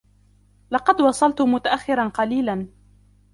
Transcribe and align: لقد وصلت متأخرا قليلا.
لقد 0.71 1.01
وصلت 1.01 1.41
متأخرا 1.41 2.07
قليلا. 2.07 2.67